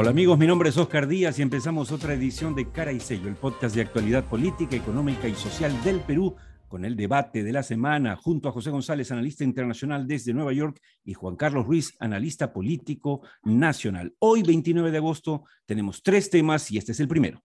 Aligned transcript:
Hola 0.00 0.12
amigos, 0.12 0.38
mi 0.38 0.46
nombre 0.46 0.70
es 0.70 0.78
Oscar 0.78 1.06
Díaz 1.06 1.38
y 1.38 1.42
empezamos 1.42 1.92
otra 1.92 2.14
edición 2.14 2.54
de 2.54 2.70
Cara 2.72 2.90
y 2.90 3.00
Sello, 3.00 3.28
el 3.28 3.36
podcast 3.36 3.74
de 3.74 3.82
actualidad 3.82 4.24
política, 4.24 4.74
económica 4.74 5.28
y 5.28 5.34
social 5.34 5.78
del 5.84 6.00
Perú, 6.00 6.36
con 6.68 6.86
el 6.86 6.96
debate 6.96 7.44
de 7.44 7.52
la 7.52 7.62
semana, 7.62 8.16
junto 8.16 8.48
a 8.48 8.52
José 8.52 8.70
González, 8.70 9.12
analista 9.12 9.44
internacional 9.44 10.06
desde 10.06 10.32
Nueva 10.32 10.54
York, 10.54 10.80
y 11.04 11.12
Juan 11.12 11.36
Carlos 11.36 11.66
Ruiz, 11.66 11.96
analista 12.00 12.50
político 12.50 13.20
nacional. 13.42 14.14
Hoy, 14.20 14.42
29 14.42 14.90
de 14.90 14.96
agosto, 14.96 15.44
tenemos 15.66 16.02
tres 16.02 16.30
temas 16.30 16.70
y 16.70 16.78
este 16.78 16.92
es 16.92 17.00
el 17.00 17.06
primero. 17.06 17.42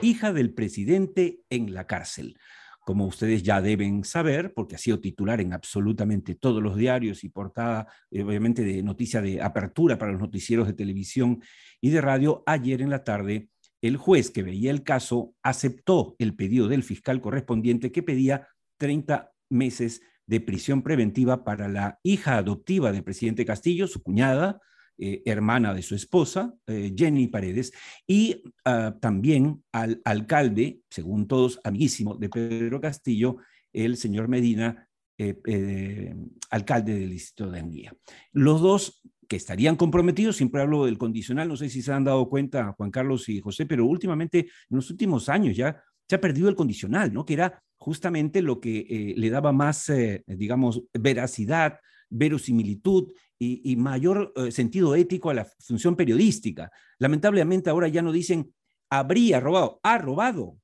Hija 0.00 0.32
del 0.32 0.54
presidente 0.54 1.40
en 1.50 1.74
la 1.74 1.88
cárcel 1.88 2.36
como 2.84 3.06
ustedes 3.06 3.42
ya 3.42 3.60
deben 3.60 4.04
saber, 4.04 4.52
porque 4.54 4.76
ha 4.76 4.78
sido 4.78 5.00
titular 5.00 5.40
en 5.40 5.52
absolutamente 5.52 6.34
todos 6.34 6.62
los 6.62 6.76
diarios 6.76 7.24
y 7.24 7.30
portada, 7.30 7.86
eh, 8.10 8.22
obviamente, 8.22 8.62
de 8.62 8.82
noticia 8.82 9.20
de 9.20 9.40
apertura 9.40 9.98
para 9.98 10.12
los 10.12 10.20
noticieros 10.20 10.66
de 10.66 10.74
televisión 10.74 11.42
y 11.80 11.90
de 11.90 12.00
radio, 12.00 12.42
ayer 12.46 12.82
en 12.82 12.90
la 12.90 13.02
tarde, 13.02 13.48
el 13.80 13.96
juez 13.96 14.30
que 14.30 14.42
veía 14.42 14.70
el 14.70 14.82
caso 14.82 15.34
aceptó 15.42 16.16
el 16.18 16.34
pedido 16.34 16.68
del 16.68 16.82
fiscal 16.82 17.20
correspondiente 17.20 17.92
que 17.92 18.02
pedía 18.02 18.48
30 18.78 19.32
meses 19.50 20.00
de 20.26 20.40
prisión 20.40 20.82
preventiva 20.82 21.44
para 21.44 21.68
la 21.68 21.98
hija 22.02 22.38
adoptiva 22.38 22.92
del 22.92 23.04
presidente 23.04 23.44
Castillo, 23.44 23.86
su 23.86 24.02
cuñada, 24.02 24.60
eh, 24.96 25.22
hermana 25.24 25.74
de 25.74 25.82
su 25.82 25.96
esposa, 25.96 26.54
eh, 26.68 26.94
Jenny 26.96 27.26
Paredes, 27.26 27.72
y 28.06 28.44
ah, 28.64 28.94
también 29.00 29.64
al 29.72 30.00
alcalde, 30.04 30.82
según 30.88 31.26
todos, 31.26 31.58
amiguísimo 31.64 32.14
de 32.14 32.28
Pedro 32.28 32.80
Castillo, 32.80 33.38
el 33.72 33.96
señor 33.96 34.28
Medina, 34.28 34.88
eh, 35.18 36.14
alcalde 36.50 36.94
del 36.94 37.10
distrito 37.10 37.50
de 37.50 37.58
Anguía. 37.58 37.92
Los 38.32 38.60
dos 38.60 39.02
que 39.26 39.34
estarían 39.34 39.74
comprometidos, 39.74 40.36
siempre 40.36 40.62
hablo 40.62 40.84
del 40.84 40.96
condicional, 40.96 41.48
no 41.48 41.56
sé 41.56 41.68
si 41.70 41.82
se 41.82 41.92
han 41.92 42.04
dado 42.04 42.28
cuenta 42.28 42.72
Juan 42.76 42.92
Carlos 42.92 43.28
y 43.28 43.40
José, 43.40 43.66
pero 43.66 43.86
últimamente, 43.86 44.38
en 44.38 44.76
los 44.76 44.90
últimos 44.90 45.28
años 45.28 45.56
ya 45.56 45.82
se 46.08 46.14
ha 46.14 46.20
perdido 46.20 46.48
el 46.48 46.54
condicional, 46.54 47.12
¿no? 47.12 47.24
Que 47.24 47.34
era 47.34 47.60
justamente 47.78 48.42
lo 48.42 48.60
que 48.60 49.14
le 49.16 49.30
daba 49.30 49.50
más, 49.50 49.90
digamos, 50.26 50.82
veracidad, 50.92 51.78
verosimilitud 52.14 53.12
y, 53.38 53.76
mayor 53.76 54.32
eh, 54.36 54.50
sentido 54.50 54.94
ético 54.94 55.28
a 55.28 55.34
la 55.34 55.44
función 55.44 55.96
periodística. 55.96 56.70
Lamentablemente 56.98 57.68
ahora 57.68 57.88
ya 57.88 58.00
no 58.00 58.12
dicen 58.12 58.54
habría 58.88 59.40
robado, 59.40 59.80
ha 59.82 59.98
robado, 59.98 60.56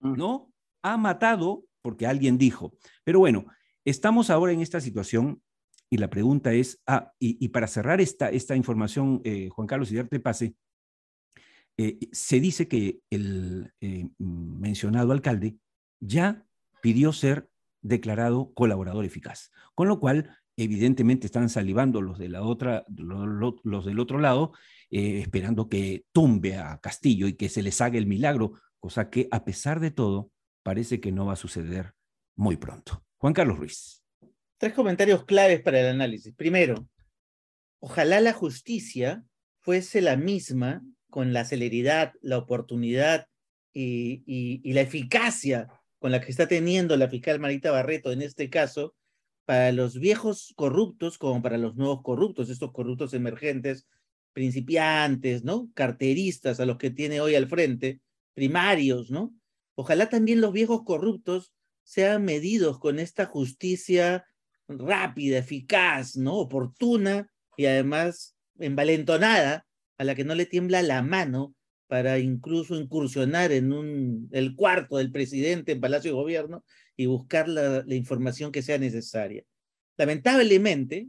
mm. 0.00 0.14
¿no? 0.14 0.52
Ha 0.82 0.96
matado 0.96 1.64
porque 1.80 2.06
alguien 2.06 2.38
dijo. 2.38 2.74
Pero 3.02 3.18
bueno, 3.18 3.46
estamos 3.84 4.30
ahora 4.30 4.52
en 4.52 4.60
esta 4.60 4.80
situación 4.80 5.42
y 5.90 5.96
la 5.96 6.10
pregunta 6.10 6.52
es, 6.52 6.80
ah, 6.86 7.12
y, 7.18 7.48
para 7.48 7.66
cerrar 7.66 8.00
esta, 8.00 8.30
esta 8.30 8.56
información, 8.56 9.20
eh, 9.24 9.48
Juan 9.50 9.66
Carlos, 9.66 9.90
y 9.90 9.96
darte 9.96 10.20
pase, 10.20 10.54
eh, 11.76 11.98
se 12.12 12.40
dice 12.40 12.68
que 12.68 13.00
el 13.10 13.72
mencionado 14.18 15.12
alcalde 15.12 15.56
ya 16.00 16.46
pidió 16.80 17.12
ser 17.12 17.50
declarado 17.82 18.52
colaborador 18.54 19.04
eficaz, 19.04 19.50
con 19.74 19.88
lo 19.88 20.00
cual 20.00 20.30
evidentemente 20.62 21.26
están 21.26 21.48
salivando 21.48 22.00
los, 22.00 22.18
de 22.18 22.28
la 22.28 22.42
otra, 22.42 22.84
los, 22.88 23.84
del 23.84 23.98
otro 23.98 24.18
lado, 24.18 24.52
eh, 24.90 25.20
esperando 25.20 25.68
que 25.68 26.04
tumbe 26.12 26.56
a 26.56 26.78
Castillo 26.80 27.26
y 27.26 27.34
que 27.34 27.48
se 27.48 27.62
les 27.62 27.80
haga 27.80 27.98
el 27.98 28.06
milagro, 28.06 28.52
cosa 28.78 29.10
que 29.10 29.28
a 29.30 29.44
pesar 29.44 29.80
de 29.80 29.90
todo 29.90 30.30
parece 30.62 31.00
que 31.00 31.12
no 31.12 31.26
va 31.26 31.34
a 31.34 31.36
suceder 31.36 31.94
muy 32.36 32.56
pronto. 32.56 33.04
Juan 33.16 33.32
Carlos 33.32 33.58
Ruiz. 33.58 34.02
Tres 34.58 34.74
comentarios 34.74 35.24
claves 35.24 35.60
para 35.60 35.80
el 35.80 35.86
análisis. 35.86 36.34
Primero, 36.34 36.88
ojalá 37.80 38.20
la 38.20 38.32
justicia 38.32 39.24
fuese 39.60 40.00
la 40.00 40.16
misma 40.16 40.82
con 41.10 41.32
la 41.32 41.44
celeridad, 41.44 42.12
la 42.20 42.38
oportunidad 42.38 43.26
y, 43.74 44.22
y 44.26 44.72
la 44.72 44.82
eficacia 44.82 45.68
con 45.98 46.10
la 46.10 46.20
que 46.20 46.30
está 46.30 46.48
teniendo 46.48 46.96
la 46.96 47.08
fiscal 47.08 47.38
Marita 47.38 47.70
Barreto 47.70 48.10
en 48.12 48.22
este 48.22 48.50
caso, 48.50 48.94
para 49.52 49.70
los 49.70 49.98
viejos 49.98 50.54
corruptos 50.56 51.18
como 51.18 51.42
para 51.42 51.58
los 51.58 51.76
nuevos 51.76 52.00
corruptos, 52.00 52.48
estos 52.48 52.72
corruptos 52.72 53.12
emergentes, 53.12 53.86
principiantes, 54.32 55.44
¿no? 55.44 55.70
Carteristas 55.74 56.58
a 56.58 56.64
los 56.64 56.78
que 56.78 56.88
tiene 56.88 57.20
hoy 57.20 57.34
al 57.34 57.48
frente, 57.48 58.00
primarios, 58.32 59.10
¿no? 59.10 59.34
Ojalá 59.74 60.08
también 60.08 60.40
los 60.40 60.54
viejos 60.54 60.84
corruptos 60.84 61.52
sean 61.82 62.24
medidos 62.24 62.78
con 62.78 62.98
esta 62.98 63.26
justicia 63.26 64.24
rápida, 64.68 65.36
eficaz, 65.36 66.16
¿no? 66.16 66.36
Oportuna 66.36 67.30
y 67.58 67.66
además 67.66 68.34
envalentonada, 68.58 69.66
a 69.98 70.04
la 70.04 70.14
que 70.14 70.24
no 70.24 70.34
le 70.34 70.46
tiembla 70.46 70.80
la 70.80 71.02
mano 71.02 71.54
para 71.88 72.18
incluso 72.18 72.74
incursionar 72.74 73.52
en 73.52 73.74
un, 73.74 74.30
el 74.32 74.56
cuarto 74.56 74.96
del 74.96 75.12
presidente 75.12 75.72
en 75.72 75.80
Palacio 75.82 76.12
de 76.12 76.16
Gobierno 76.16 76.64
y 76.96 77.06
buscar 77.06 77.48
la, 77.48 77.84
información 77.88 78.52
que 78.52 78.62
sea 78.62 78.78
necesaria. 78.78 79.44
Lamentablemente, 79.96 81.08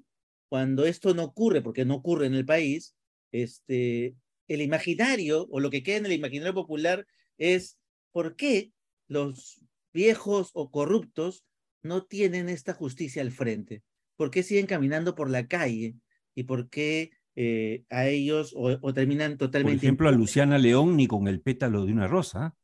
cuando 0.49 0.85
esto 0.85 1.13
no 1.13 1.23
ocurre, 1.23 1.61
porque 1.61 1.85
no 1.85 1.95
ocurre 1.95 2.27
en 2.27 2.35
el 2.35 2.45
país, 2.45 2.95
este, 3.31 4.15
el 4.47 4.61
imaginario 4.61 5.47
o 5.49 5.59
lo 5.59 5.69
que 5.69 5.83
queda 5.83 5.97
en 5.97 6.05
el 6.05 6.13
imaginario 6.13 6.53
popular 6.53 7.07
es 7.37 7.77
por 8.11 8.35
qué 8.35 8.71
los 9.07 9.61
viejos 9.93 10.51
o 10.53 10.71
corruptos 10.71 11.45
no 11.81 12.05
tienen 12.05 12.49
esta 12.49 12.73
justicia 12.73 13.21
al 13.21 13.31
frente, 13.31 13.83
por 14.15 14.31
qué 14.31 14.43
siguen 14.43 14.67
caminando 14.67 15.15
por 15.15 15.29
la 15.29 15.47
calle 15.47 15.95
y 16.35 16.43
por 16.43 16.69
qué 16.69 17.11
eh, 17.35 17.83
a 17.89 18.07
ellos 18.07 18.53
o, 18.55 18.93
terminan 18.93 19.37
totalmente. 19.37 19.79
Por 19.79 19.85
ejemplo, 19.85 20.09
a 20.09 20.11
Luciana 20.11 20.57
León 20.57 20.95
ni 20.95 21.07
con 21.07 21.27
el 21.27 21.41
pétalo 21.41 21.85
de 21.85 21.91
una 21.91 22.07
rosa. 22.07 22.55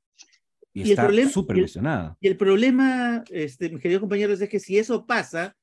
Y, 0.87 0.91
está 0.91 1.29
súper 1.29 1.57
lesionada. 1.57 2.17
Y 2.19 2.27
el 2.27 2.37
problema, 2.37 3.23
este, 3.29 3.69
mis 3.69 3.81
queridos 3.81 4.01
compañeros, 4.01 4.39
es 4.41 4.49
que 4.49 4.59
si 4.59 4.77
eso 4.77 5.05
pasa, 5.05 5.55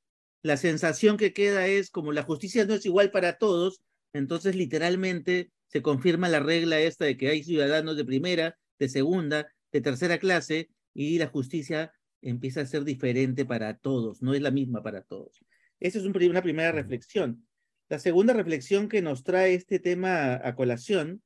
la 0.43 0.57
sensación 0.57 1.17
que 1.17 1.33
queda 1.33 1.67
es 1.67 1.91
como 1.91 2.13
la 2.13 2.23
justicia 2.23 2.65
no 2.65 2.75
es 2.75 2.87
igual 2.87 3.11
para 3.11 3.39
todos, 3.39 3.83
entonces 4.13 4.55
literalmente 4.55 5.51
se 5.67 5.83
confirma 5.83 6.29
la 6.29 6.41
regla 6.41 6.81
esta 6.81 7.05
de 7.05 7.17
que 7.17 7.29
hay 7.29 7.43
ciudadanos 7.43 7.97
de 7.97 8.05
primera, 8.05 8.57
de 8.79 8.89
segunda, 8.89 9.49
de 9.73 9.81
tercera 9.81 10.19
clase 10.19 10.71
y 10.95 11.19
la 11.19 11.27
justicia 11.27 11.93
empieza 12.23 12.61
a 12.63 12.67
ser 12.67 12.85
diferente 12.85 13.45
para 13.45 13.77
todos, 13.77 14.23
no 14.23 14.35
es 14.35 14.41
la 14.41 14.51
misma 14.51 14.83
para 14.83 15.03
todos. 15.03 15.45
Esa 15.81 15.99
es 15.99 16.05
una 16.05 16.43
primera 16.43 16.73
reflexión. 16.73 17.47
La 17.89 17.99
segunda 17.99 18.33
reflexión 18.33 18.89
que 18.89 19.03
nos 19.03 19.23
trae 19.23 19.55
este 19.55 19.79
tema 19.79 20.41
a 20.43 20.55
colación 20.55 21.23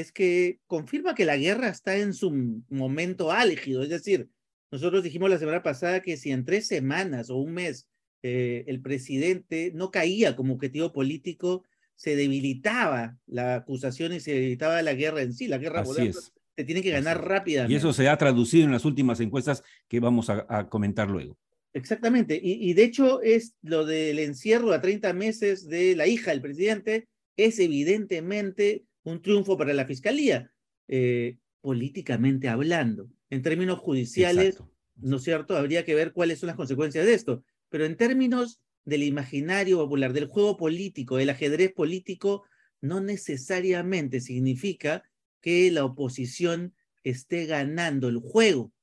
es 0.00 0.10
que 0.10 0.58
confirma 0.66 1.14
que 1.14 1.24
la 1.24 1.36
guerra 1.36 1.68
está 1.68 1.96
en 1.96 2.14
su 2.14 2.62
momento 2.68 3.30
álgido. 3.30 3.82
Es 3.84 3.90
decir, 3.90 4.28
nosotros 4.72 5.04
dijimos 5.04 5.30
la 5.30 5.38
semana 5.38 5.62
pasada 5.62 6.02
que 6.02 6.16
si 6.16 6.32
en 6.32 6.44
tres 6.44 6.66
semanas 6.66 7.30
o 7.30 7.36
un 7.36 7.52
mes 7.54 7.88
eh, 8.24 8.64
el 8.66 8.80
presidente 8.80 9.70
no 9.72 9.92
caía 9.92 10.34
como 10.34 10.54
objetivo 10.54 10.92
político, 10.92 11.62
se 11.94 12.16
debilitaba 12.16 13.16
la 13.26 13.54
acusación 13.54 14.12
y 14.12 14.18
se 14.18 14.32
debilitaba 14.32 14.82
la 14.82 14.94
guerra 14.94 15.22
en 15.22 15.32
sí. 15.32 15.46
La 15.46 15.58
guerra 15.58 15.82
Así 15.82 16.10
se 16.56 16.64
tiene 16.64 16.82
que 16.82 16.90
ganar 16.90 17.24
rápidamente. 17.24 17.72
Y 17.72 17.76
eso 17.76 17.92
se 17.92 18.08
ha 18.08 18.18
traducido 18.18 18.64
en 18.64 18.72
las 18.72 18.84
últimas 18.84 19.20
encuestas 19.20 19.62
que 19.86 20.00
vamos 20.00 20.28
a 20.28 20.68
comentar 20.68 21.08
luego. 21.08 21.38
Exactamente. 21.72 22.40
Y, 22.42 22.72
de 22.74 22.82
hecho 22.84 23.22
es 23.22 23.56
lo 23.62 23.84
del 23.84 24.18
encierro 24.18 24.72
a 24.72 24.80
30 24.80 25.12
meses 25.12 25.68
de 25.68 25.94
la 25.94 26.08
hija 26.08 26.32
del 26.32 26.40
presidente, 26.40 27.06
es 27.36 27.58
evidentemente 27.58 28.84
un 29.04 29.22
triunfo 29.22 29.56
para 29.56 29.72
la 29.72 29.86
fiscalía, 29.86 30.50
eh, 30.88 31.38
políticamente 31.60 32.48
hablando. 32.48 33.08
En 33.30 33.42
términos 33.42 33.78
judiciales, 33.78 34.62
¿no 34.96 35.16
es 35.16 35.22
cierto? 35.22 35.56
Habría 35.56 35.84
que 35.84 35.94
ver 35.94 36.12
cuáles 36.12 36.40
son 36.40 36.48
las 36.48 36.56
consecuencias 36.56 37.06
de 37.06 37.14
esto. 37.14 37.44
Pero 37.68 37.84
en 37.84 37.96
términos 37.96 38.60
del 38.84 39.02
imaginario 39.02 39.78
popular, 39.78 40.12
del 40.12 40.26
juego 40.26 40.56
político, 40.56 41.16
del 41.16 41.30
ajedrez 41.30 41.72
político, 41.72 42.44
no 42.80 43.00
necesariamente 43.00 44.20
significa 44.20 45.02
que 45.40 45.70
la 45.70 45.84
oposición 45.84 46.74
esté 47.02 47.46
ganando 47.46 48.08
el 48.08 48.18
juego 48.18 48.74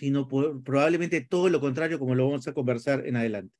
sino 0.00 0.26
probablemente 0.26 1.20
todo 1.20 1.50
lo 1.50 1.60
contrario, 1.60 1.98
como 1.98 2.14
lo 2.14 2.24
vamos 2.26 2.48
a 2.48 2.54
conversar 2.54 3.06
en 3.06 3.16
adelante. 3.16 3.54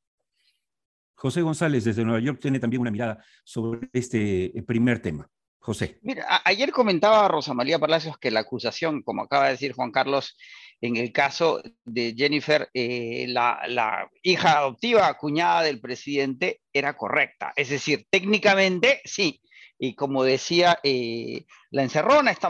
José 1.12 1.42
González, 1.42 1.84
desde 1.84 2.02
Nueva 2.02 2.20
York, 2.20 2.38
tiene 2.40 2.58
también 2.58 2.80
una 2.80 2.90
mirada 2.90 3.22
sobre 3.44 3.90
este 3.92 4.58
eh, 4.58 4.62
primer 4.62 5.00
tema. 5.00 5.30
José. 5.60 5.98
Mira, 6.02 6.42
ayer 6.44 6.72
comentaba 6.72 7.28
Rosa 7.28 7.54
María 7.54 7.78
Palacios 7.78 8.18
que 8.18 8.30
la 8.30 8.40
acusación, 8.40 9.02
como 9.02 9.22
acaba 9.22 9.46
de 9.46 9.52
decir 9.52 9.72
Juan 9.72 9.92
Carlos, 9.92 10.36
en 10.80 10.96
el 10.96 11.12
caso 11.12 11.62
de 11.84 12.14
Jennifer, 12.16 12.68
eh, 12.72 13.26
la, 13.28 14.08
hija 14.22 14.58
adoptiva, 14.58 15.12
cuñada 15.18 15.62
del 15.62 15.80
presidente, 15.80 16.62
era 16.72 16.96
correcta. 16.96 17.52
Es 17.54 17.68
decir, 17.68 18.06
técnicamente 18.10 19.02
sí. 19.04 19.40
Y 19.78 19.94
como 19.94 20.24
decía 20.24 20.78
eh, 20.82 21.44
la 21.70 21.82
encerrona 21.82 22.30
esta 22.30 22.48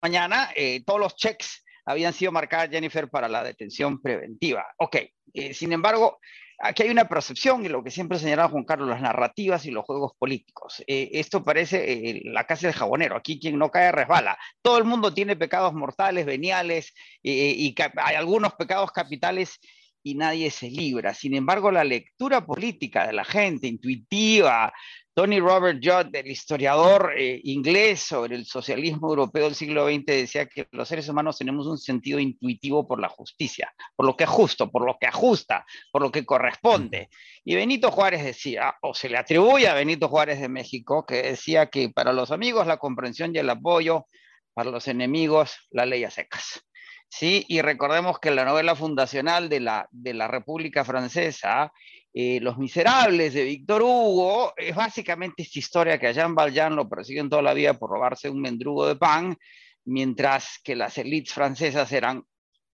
mañana, 0.00 0.50
todos 0.84 1.00
los 1.00 1.16
checks 1.16 1.64
habían 1.86 2.12
sido 2.12 2.32
marcadas 2.32 2.68
Jennifer 2.70 3.08
para 3.08 3.28
la 3.28 3.44
detención 3.44 4.02
preventiva. 4.02 4.66
Ok, 4.78 4.96
eh, 5.32 5.54
sin 5.54 5.72
embargo, 5.72 6.18
aquí 6.58 6.82
hay 6.82 6.90
una 6.90 7.08
percepción 7.08 7.64
y 7.64 7.68
lo 7.68 7.82
que 7.82 7.90
siempre 7.90 8.18
señalaba 8.18 8.50
Juan 8.50 8.64
Carlos, 8.64 8.88
las 8.88 9.00
narrativas 9.00 9.66
y 9.66 9.70
los 9.70 9.84
juegos 9.84 10.12
políticos. 10.18 10.82
Eh, 10.86 11.10
esto 11.12 11.44
parece 11.44 11.92
eh, 11.92 12.22
la 12.24 12.44
casa 12.44 12.66
del 12.66 12.76
jabonero, 12.76 13.16
aquí 13.16 13.38
quien 13.38 13.58
no 13.58 13.70
cae 13.70 13.92
resbala. 13.92 14.38
Todo 14.62 14.78
el 14.78 14.84
mundo 14.84 15.12
tiene 15.12 15.36
pecados 15.36 15.74
mortales, 15.74 16.26
veniales, 16.26 16.94
eh, 17.22 17.54
y 17.56 17.74
hay 17.96 18.16
algunos 18.16 18.54
pecados 18.54 18.90
capitales 18.90 19.58
y 20.06 20.14
nadie 20.14 20.52
se 20.52 20.70
libra. 20.70 21.12
Sin 21.14 21.34
embargo, 21.34 21.72
la 21.72 21.82
lectura 21.82 22.46
política 22.46 23.08
de 23.08 23.12
la 23.12 23.24
gente, 23.24 23.66
intuitiva, 23.66 24.72
Tony 25.12 25.40
Robert 25.40 25.80
Judd, 25.82 26.14
el 26.14 26.28
historiador 26.28 27.12
eh, 27.18 27.40
inglés 27.42 28.02
sobre 28.02 28.36
el 28.36 28.46
socialismo 28.46 29.08
europeo 29.08 29.46
del 29.46 29.56
siglo 29.56 29.88
XX, 29.88 30.06
decía 30.06 30.46
que 30.46 30.68
los 30.70 30.86
seres 30.86 31.08
humanos 31.08 31.38
tenemos 31.38 31.66
un 31.66 31.76
sentido 31.76 32.20
intuitivo 32.20 32.86
por 32.86 33.00
la 33.00 33.08
justicia, 33.08 33.74
por 33.96 34.06
lo 34.06 34.16
que 34.16 34.22
es 34.22 34.30
justo, 34.30 34.70
por 34.70 34.86
lo 34.86 34.96
que 34.96 35.08
ajusta, 35.08 35.66
por 35.90 36.02
lo 36.02 36.12
que 36.12 36.24
corresponde. 36.24 37.08
Y 37.44 37.56
Benito 37.56 37.90
Juárez 37.90 38.22
decía, 38.22 38.76
o 38.82 38.94
se 38.94 39.08
le 39.08 39.18
atribuye 39.18 39.66
a 39.66 39.74
Benito 39.74 40.08
Juárez 40.08 40.40
de 40.40 40.48
México, 40.48 41.04
que 41.04 41.20
decía 41.20 41.66
que 41.66 41.88
para 41.88 42.12
los 42.12 42.30
amigos 42.30 42.68
la 42.68 42.76
comprensión 42.76 43.34
y 43.34 43.38
el 43.38 43.50
apoyo, 43.50 44.06
para 44.54 44.70
los 44.70 44.86
enemigos 44.86 45.56
la 45.72 45.84
ley 45.84 46.04
a 46.04 46.12
secas. 46.12 46.62
¿Sí? 47.08 47.44
Y 47.48 47.62
recordemos 47.62 48.18
que 48.18 48.30
la 48.30 48.44
novela 48.44 48.74
fundacional 48.74 49.48
de 49.48 49.60
la, 49.60 49.88
de 49.90 50.14
la 50.14 50.28
República 50.28 50.84
Francesa 50.84 51.72
eh, 52.18 52.40
Los 52.40 52.56
Miserables 52.56 53.34
de 53.34 53.44
Víctor 53.44 53.82
Hugo, 53.82 54.54
es 54.56 54.74
básicamente 54.74 55.42
esta 55.42 55.58
historia 55.58 55.98
que 55.98 56.06
a 56.06 56.12
Jean 56.12 56.34
Valjean 56.34 56.74
lo 56.74 56.88
persiguen 56.88 57.28
toda 57.28 57.42
la 57.42 57.52
vida 57.52 57.74
por 57.74 57.90
robarse 57.90 58.30
un 58.30 58.40
mendrugo 58.40 58.88
de 58.88 58.96
pan, 58.96 59.36
mientras 59.84 60.58
que 60.64 60.74
las 60.74 60.96
élites 60.96 61.34
francesas 61.34 61.92
eran 61.92 62.22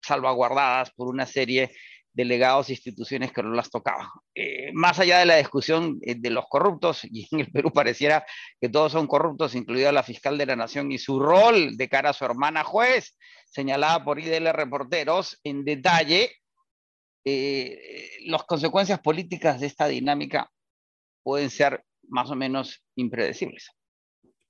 salvaguardadas 0.01 0.89
por 0.91 1.07
una 1.07 1.27
serie 1.27 1.71
de 2.17 2.25
legados 2.25 2.67
e 2.67 2.71
instituciones 2.71 3.31
que 3.31 3.43
no 3.43 3.51
las 3.51 3.69
tocaban. 3.69 4.07
Eh, 4.33 4.71
más 4.73 4.97
allá 4.97 5.19
de 5.19 5.27
la 5.27 5.35
discusión 5.35 5.99
eh, 6.01 6.15
de 6.17 6.31
los 6.31 6.45
corruptos, 6.49 7.05
y 7.05 7.27
en 7.31 7.41
el 7.41 7.51
Perú 7.51 7.71
pareciera 7.71 8.25
que 8.59 8.69
todos 8.69 8.91
son 8.91 9.05
corruptos, 9.05 9.53
incluida 9.53 9.91
la 9.91 10.01
fiscal 10.01 10.35
de 10.35 10.47
la 10.47 10.55
Nación 10.55 10.91
y 10.91 10.97
su 10.97 11.19
rol 11.19 11.77
de 11.77 11.87
cara 11.87 12.09
a 12.09 12.13
su 12.13 12.25
hermana 12.25 12.63
juez, 12.63 13.15
señalada 13.45 14.03
por 14.03 14.19
IDL 14.19 14.51
Reporteros 14.51 15.39
en 15.43 15.63
detalle, 15.63 16.31
eh, 17.23 18.09
las 18.25 18.43
consecuencias 18.45 18.99
políticas 18.99 19.59
de 19.59 19.67
esta 19.67 19.85
dinámica 19.87 20.49
pueden 21.21 21.51
ser 21.51 21.83
más 22.09 22.31
o 22.31 22.35
menos 22.35 22.83
impredecibles. 22.95 23.69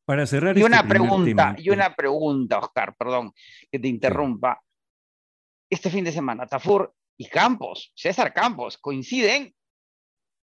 Para 0.05 0.25
cerrar 0.25 0.57
y 0.57 0.61
este 0.61 0.71
una 0.71 0.87
pregunta, 0.87 1.53
y 1.57 1.69
una 1.69 1.93
pregunta, 1.93 2.59
Oscar, 2.59 2.95
perdón 2.97 3.33
que 3.69 3.77
te 3.77 3.89
interrumpa. 3.89 4.61
Este 5.69 5.89
fin 5.89 6.05
de 6.05 6.13
semana, 6.13 6.47
Tafur 6.47 6.93
y 7.17 7.27
Campos, 7.27 7.91
César 7.95 8.33
Campos, 8.33 8.77
coinciden 8.77 9.53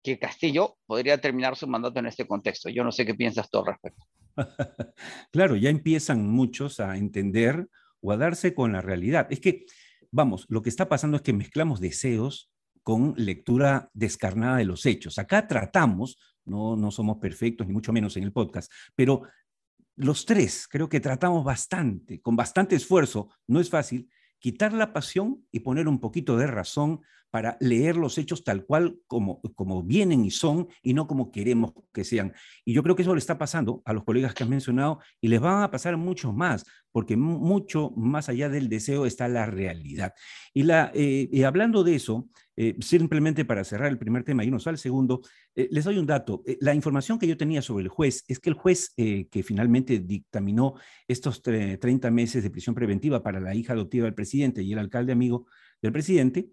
que 0.03 0.17
Castillo 0.17 0.77
podría 0.85 1.19
terminar 1.19 1.55
su 1.55 1.67
mandato 1.67 1.99
en 1.99 2.07
este 2.07 2.25
contexto. 2.25 2.69
Yo 2.69 2.83
no 2.83 2.91
sé 2.91 3.05
qué 3.05 3.13
piensas 3.13 3.49
tú 3.49 3.59
al 3.59 3.67
respecto. 3.67 4.05
claro, 5.31 5.55
ya 5.55 5.69
empiezan 5.69 6.27
muchos 6.27 6.79
a 6.79 6.97
entender 6.97 7.67
o 7.99 8.11
a 8.11 8.17
darse 8.17 8.55
con 8.55 8.71
la 8.71 8.81
realidad. 8.81 9.27
Es 9.29 9.39
que 9.39 9.65
vamos, 10.11 10.45
lo 10.49 10.61
que 10.61 10.69
está 10.69 10.89
pasando 10.89 11.17
es 11.17 11.23
que 11.23 11.33
mezclamos 11.33 11.79
deseos 11.79 12.51
con 12.83 13.13
lectura 13.15 13.89
descarnada 13.93 14.57
de 14.57 14.65
los 14.65 14.85
hechos. 14.85 15.19
Acá 15.19 15.47
tratamos, 15.47 16.17
no, 16.45 16.75
no 16.75 16.89
somos 16.89 17.17
perfectos, 17.17 17.67
ni 17.67 17.73
mucho 17.73 17.93
menos 17.93 18.17
en 18.17 18.23
el 18.23 18.33
podcast, 18.33 18.71
pero 18.95 19.23
los 19.95 20.25
tres 20.25 20.67
creo 20.67 20.89
que 20.89 20.99
tratamos 20.99 21.43
bastante, 21.43 22.21
con 22.21 22.35
bastante 22.35 22.75
esfuerzo, 22.75 23.29
no 23.47 23.59
es 23.59 23.69
fácil, 23.69 24.09
quitar 24.41 24.73
la 24.73 24.91
pasión 24.91 25.45
y 25.51 25.61
poner 25.61 25.87
un 25.87 25.99
poquito 25.99 26.35
de 26.35 26.47
razón 26.47 27.01
para 27.31 27.57
leer 27.61 27.95
los 27.95 28.17
hechos 28.17 28.43
tal 28.43 28.65
cual 28.65 28.99
como, 29.07 29.41
como 29.55 29.81
vienen 29.83 30.25
y 30.25 30.31
son 30.31 30.67
y 30.83 30.93
no 30.93 31.07
como 31.07 31.31
queremos 31.31 31.71
que 31.93 32.03
sean. 32.03 32.33
Y 32.65 32.73
yo 32.73 32.83
creo 32.83 32.95
que 32.95 33.01
eso 33.03 33.15
le 33.15 33.19
está 33.19 33.37
pasando 33.37 33.81
a 33.85 33.93
los 33.93 34.03
colegas 34.03 34.33
que 34.33 34.43
has 34.43 34.49
mencionado 34.49 34.99
y 35.21 35.29
les 35.29 35.39
van 35.39 35.63
a 35.63 35.71
pasar 35.71 35.95
mucho 35.95 36.33
más, 36.33 36.65
porque 36.91 37.15
mucho 37.15 37.91
más 37.95 38.27
allá 38.27 38.49
del 38.49 38.67
deseo 38.67 39.05
está 39.05 39.29
la 39.29 39.45
realidad. 39.45 40.13
Y, 40.53 40.63
la, 40.63 40.91
eh, 40.93 41.45
hablando 41.45 41.85
de 41.85 41.95
eso, 41.95 42.27
eh, 42.57 42.75
simplemente 42.81 43.45
para 43.45 43.63
cerrar 43.63 43.89
el 43.89 43.97
primer 43.97 44.25
tema 44.25 44.43
y 44.43 44.51
nos 44.51 44.67
al 44.67 44.77
segundo, 44.77 45.21
eh, 45.55 45.69
les 45.71 45.85
doy 45.85 45.97
un 45.97 46.05
dato. 46.05 46.43
la 46.59 46.75
información 46.75 47.17
que 47.17 47.27
yo 47.27 47.37
tenía 47.37 47.61
sobre 47.61 47.83
el 47.83 47.89
juez 47.89 48.25
es 48.27 48.39
que 48.39 48.49
el 48.49 48.55
juez 48.55 48.93
que 48.95 49.43
finalmente 49.43 49.99
dictaminó 49.99 50.75
estos 51.07 51.41
30 51.41 52.11
meses 52.11 52.43
de 52.43 52.49
prisión 52.49 52.75
preventiva 52.75 53.23
para 53.23 53.39
la 53.39 53.55
hija 53.55 53.71
adoptiva 53.71 54.05
del 54.05 54.13
presidente 54.13 54.61
y 54.61 54.73
el 54.73 54.79
alcalde 54.79 55.13
amigo 55.13 55.47
del 55.81 55.93
presidente, 55.93 56.49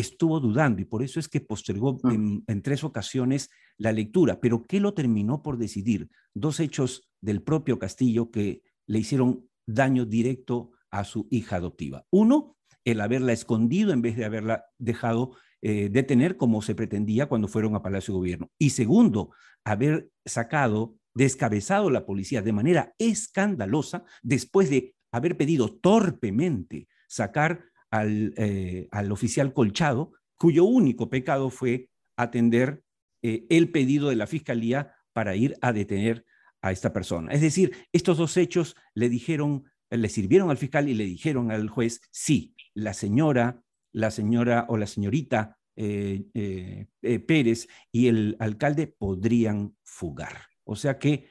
estuvo 0.00 0.40
dudando 0.40 0.80
y 0.80 0.84
por 0.84 1.02
eso 1.02 1.20
es 1.20 1.28
que 1.28 1.40
postergó 1.40 1.98
ah. 2.02 2.12
en, 2.12 2.62
tres 2.62 2.84
ocasiones 2.84 3.50
la 3.76 3.92
lectura. 3.92 4.40
Pero 4.40 4.64
¿qué 4.64 4.80
lo 4.80 4.94
terminó 4.94 5.42
por 5.42 5.58
decidir? 5.58 6.08
Dos 6.34 6.60
hechos 6.60 7.08
del 7.20 7.42
propio 7.42 7.78
Castillo 7.78 8.30
que 8.30 8.62
le 8.86 8.98
hicieron 8.98 9.48
daño 9.66 10.04
directo 10.04 10.72
a 10.90 11.04
su 11.04 11.28
hija 11.30 11.56
adoptiva. 11.56 12.04
Uno, 12.10 12.56
el 12.84 13.00
haberla 13.00 13.32
escondido 13.32 13.92
en 13.92 14.02
vez 14.02 14.16
de 14.16 14.24
haberla 14.24 14.64
dejado 14.78 15.36
eh, 15.62 15.90
detener 15.90 16.36
como 16.36 16.62
se 16.62 16.74
pretendía 16.74 17.26
cuando 17.26 17.46
fueron 17.46 17.74
a 17.74 17.82
Palacio 17.82 18.14
de 18.14 18.18
Gobierno. 18.18 18.50
Y 18.58 18.70
segundo, 18.70 19.30
haber 19.64 20.10
sacado, 20.24 20.96
descabezado 21.14 21.90
la 21.90 22.06
policía 22.06 22.42
de 22.42 22.52
manera 22.52 22.94
escandalosa 22.98 24.04
después 24.22 24.70
de 24.70 24.94
haber 25.12 25.36
pedido 25.36 25.76
torpemente 25.76 26.88
sacar 27.08 27.64
eh, 27.92 28.88
al, 28.92 29.10
oficial 29.10 29.52
Colchado, 29.52 30.12
cuyo 30.36 30.64
único 30.64 31.10
pecado 31.10 31.50
fue 31.50 31.88
atender 32.16 32.84
eh, 33.22 33.46
el 33.50 33.70
pedido 33.70 34.10
de 34.10 34.16
la 34.16 34.28
fiscalía 34.28 34.94
para 35.12 35.34
ir 35.34 35.56
a 35.60 35.72
detener 35.72 36.24
a 36.62 36.70
esta 36.70 36.92
persona. 36.92 37.32
Es 37.32 37.40
decir, 37.40 37.74
estos 37.92 38.18
dos 38.18 38.36
hechos 38.36 38.76
le 38.94 39.08
dijeron, 39.08 39.64
le 39.90 40.08
sirvieron 40.08 40.50
al 40.50 40.58
fiscal 40.58 40.88
y 40.88 40.94
le 40.94 41.04
dijeron 41.04 41.50
al 41.50 41.68
juez, 41.68 42.00
sí, 42.12 42.54
la 42.74 42.94
señora, 42.94 43.62
la 43.92 44.12
señora 44.12 44.66
o 44.68 44.76
la 44.76 44.86
señorita 44.86 45.58
eh, 45.74 46.86
Pérez 47.26 47.66
y 47.90 48.06
el 48.06 48.36
alcalde 48.38 48.86
podrían 48.86 49.74
fugar. 49.82 50.42
O 50.64 50.76
sea 50.76 50.98
que 50.98 51.28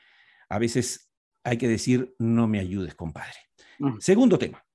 a 0.50 0.60
veces 0.60 1.14
hay 1.44 1.58
que 1.58 1.70
decir, 1.70 2.16
no 2.20 2.48
me 2.48 2.60
ayudes, 2.60 2.96
compadre. 2.96 3.38
Segundo 4.00 4.38
tema 4.38 4.66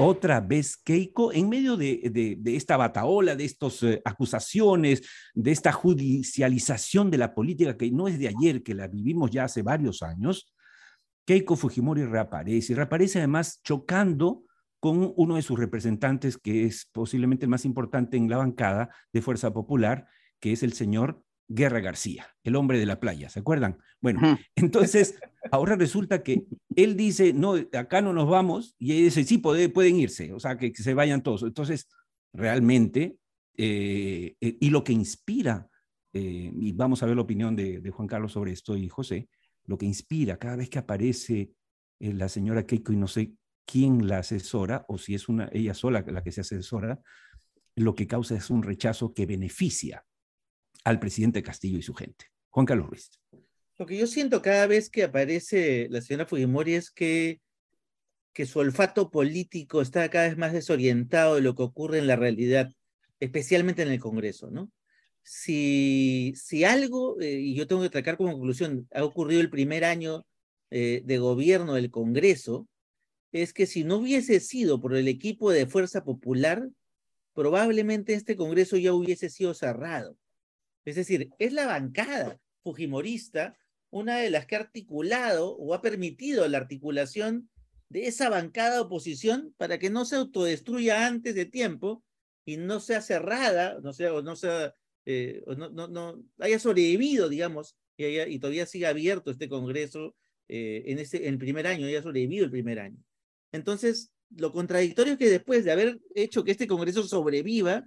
otra 0.00 0.40
vez 0.40 0.76
Keiko 0.76 1.32
en 1.32 1.48
medio 1.48 1.76
de, 1.76 2.38
esta 2.46 2.76
bataola, 2.76 3.36
de 3.36 3.44
estas 3.44 3.82
eh, 3.82 4.00
acusaciones, 4.04 5.02
de 5.34 5.50
esta 5.50 5.72
judicialización 5.72 7.10
de 7.10 7.18
la 7.18 7.34
política 7.34 7.76
que 7.76 7.90
no 7.90 8.08
es 8.08 8.18
de 8.18 8.28
ayer, 8.28 8.62
que 8.62 8.74
la 8.74 8.88
vivimos 8.88 9.30
ya 9.30 9.44
hace 9.44 9.62
varios 9.62 10.02
años. 10.02 10.52
Keiko 11.26 11.54
Fujimori 11.54 12.04
reaparece 12.04 12.72
y 12.72 12.76
reaparece 12.76 13.18
además 13.18 13.60
chocando 13.62 14.44
con 14.80 15.12
uno 15.16 15.36
de 15.36 15.42
sus 15.42 15.58
representantes 15.58 16.38
que 16.38 16.64
es 16.64 16.88
posiblemente 16.90 17.44
el 17.44 17.50
más 17.50 17.66
importante 17.66 18.16
en 18.16 18.30
la 18.30 18.38
bancada 18.38 18.88
de 19.12 19.20
Fuerza 19.20 19.52
Popular, 19.52 20.08
que 20.40 20.52
es 20.52 20.62
el 20.62 20.72
señor 20.72 21.22
Guerra 21.52 21.80
García, 21.80 22.28
el 22.44 22.54
hombre 22.54 22.78
de 22.78 22.86
la 22.86 23.00
playa, 23.00 23.28
¿se 23.28 23.40
acuerdan? 23.40 23.76
Bueno, 24.00 24.20
entonces 24.54 25.18
ahora 25.50 25.74
resulta 25.74 26.22
que 26.22 26.44
él 26.76 26.96
dice, 26.96 27.32
no, 27.32 27.54
acá 27.72 28.00
no 28.00 28.12
nos 28.12 28.28
vamos, 28.28 28.76
y 28.78 28.92
ella 28.92 29.04
dice, 29.04 29.24
sí, 29.24 29.38
pueden 29.38 29.96
irse, 29.96 30.32
o 30.32 30.38
sea, 30.38 30.56
que, 30.56 30.72
se 30.72 30.94
vayan 30.94 31.24
todos. 31.24 31.42
Entonces, 31.42 31.88
realmente, 32.32 33.16
eh, 33.56 34.36
eh, 34.40 34.56
y 34.60 34.70
lo 34.70 34.84
que 34.84 34.92
inspira, 34.92 35.68
eh, 36.12 36.52
y 36.54 36.72
vamos 36.72 37.02
a 37.02 37.06
ver 37.06 37.16
la 37.16 37.22
opinión 37.22 37.56
de, 37.56 37.90
Juan 37.90 38.06
Carlos 38.06 38.32
sobre 38.32 38.52
esto 38.52 38.76
y 38.76 38.88
José, 38.88 39.28
lo 39.64 39.76
que 39.76 39.86
inspira 39.86 40.38
cada 40.38 40.54
vez 40.54 40.70
que 40.70 40.78
aparece 40.78 41.50
la 41.98 42.28
señora 42.28 42.64
Keiko 42.64 42.92
y 42.92 42.96
no 42.96 43.08
sé 43.08 43.32
quién 43.66 44.06
la 44.06 44.18
asesora, 44.18 44.84
o 44.88 44.98
si 44.98 45.14
es 45.16 45.28
una, 45.28 45.48
ella 45.52 45.74
sola 45.74 46.04
la 46.06 46.22
que 46.22 46.30
se 46.30 46.42
asesora, 46.42 47.00
lo 47.74 47.96
que 47.96 48.06
causa 48.06 48.36
es 48.36 48.50
un 48.50 48.62
rechazo 48.62 49.12
que 49.12 49.26
beneficia 49.26 50.04
al 50.84 50.98
presidente 50.98 51.42
Castillo 51.42 51.78
y 51.78 51.82
su 51.82 51.94
gente. 51.94 52.26
Juan 52.50 52.66
Carlos 52.66 52.88
Ruiz. 52.88 53.10
Lo 53.78 53.86
que 53.86 53.96
yo 53.96 54.06
siento 54.06 54.42
cada 54.42 54.66
vez 54.66 54.90
que 54.90 55.04
aparece 55.04 55.88
la 55.90 56.02
señora 56.02 56.26
Fujimori 56.26 56.74
es 56.74 56.90
que, 56.90 57.40
su 58.44 58.58
olfato 58.58 59.10
político 59.10 59.82
está 59.82 60.08
cada 60.08 60.28
vez 60.28 60.38
más 60.38 60.54
desorientado 60.54 61.34
de 61.34 61.42
lo 61.42 61.54
que 61.54 61.62
ocurre 61.62 61.98
en 61.98 62.06
la 62.06 62.16
realidad, 62.16 62.72
especialmente 63.20 63.82
en 63.82 63.88
el 63.88 64.00
Congreso, 64.00 64.50
¿no? 64.50 64.70
Si, 65.22 66.34
algo, 66.66 67.20
eh, 67.20 67.38
y 67.38 67.54
yo 67.54 67.66
tengo 67.66 67.82
que 67.82 67.90
tratar 67.90 68.16
como 68.16 68.32
conclusión, 68.32 68.88
ha 68.94 69.04
ocurrido 69.04 69.42
el 69.42 69.50
primer 69.50 69.84
año 69.84 70.24
eh, 70.70 71.02
de 71.04 71.18
gobierno 71.18 71.74
del 71.74 71.90
Congreso, 71.90 72.66
es 73.32 73.52
que 73.52 73.66
si 73.66 73.84
no 73.84 73.96
hubiese 73.96 74.40
sido 74.40 74.80
por 74.80 74.96
el 74.96 75.08
equipo 75.08 75.50
de 75.50 75.66
Fuerza 75.66 76.04
Popular, 76.04 76.68
probablemente 77.34 78.14
este 78.14 78.36
Congreso 78.36 78.76
ya 78.76 78.92
hubiese 78.92 79.30
sido 79.30 79.54
cerrado. 79.54 80.16
Es 80.90 80.96
decir, 80.96 81.30
es 81.38 81.52
la 81.52 81.66
bancada 81.66 82.40
fujimorista 82.62 83.56
una 83.90 84.18
de 84.18 84.30
las 84.30 84.46
que 84.46 84.56
ha 84.56 84.60
articulado 84.60 85.56
o 85.56 85.72
ha 85.74 85.80
permitido 85.80 86.46
la 86.48 86.58
articulación 86.58 87.48
de 87.88 88.06
esa 88.06 88.28
bancada 88.28 88.80
oposición 88.80 89.54
para 89.56 89.78
que 89.78 89.90
no 89.90 90.04
se 90.04 90.16
autodestruya 90.16 91.06
antes 91.06 91.34
de 91.34 91.46
tiempo 91.46 92.04
y 92.44 92.56
no 92.56 92.80
sea 92.80 93.02
cerrada, 93.02 93.78
no 93.82 93.92
sea, 93.92 94.14
o 94.14 94.22
no 94.22 94.36
sea, 94.36 94.74
eh, 95.06 95.42
no, 95.46 95.70
no, 95.70 95.88
no, 95.88 96.22
haya 96.38 96.58
sobrevivido, 96.58 97.28
digamos, 97.28 97.76
y, 97.96 98.38
todavía 98.38 98.66
siga 98.66 98.88
abierto 98.88 99.30
este 99.30 99.48
Congreso 99.48 100.16
eh, 100.48 100.82
en, 100.86 100.98
ese, 100.98 101.26
en 101.26 101.34
el 101.34 101.38
primer 101.38 101.66
año, 101.66 101.86
haya 101.86 102.02
sobrevivido 102.02 102.44
el 102.44 102.50
primer 102.50 102.80
año. 102.80 102.98
Entonces, 103.52 104.12
lo 104.36 104.52
contradictorio 104.52 105.12
es 105.12 105.18
que 105.18 105.28
después 105.28 105.64
de 105.64 105.72
haber 105.72 106.00
hecho 106.14 106.44
que 106.44 106.52
este 106.52 106.66
Congreso 106.66 107.02
sobreviva, 107.02 107.84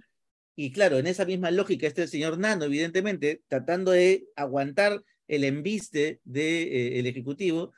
y 0.56 0.72
claro, 0.72 0.98
en 0.98 1.06
esa 1.06 1.24
misma 1.24 1.50
lógica, 1.50 1.86
este 1.86 2.06
señor 2.06 2.38
Nano, 2.38 2.64
evidentemente, 2.64 3.42
tratando 3.48 3.90
de 3.90 4.28
aguantar 4.36 5.02
el 5.26 5.44
embiste 5.44 6.20
del 6.24 7.06
Ejecutivo, 7.06 7.72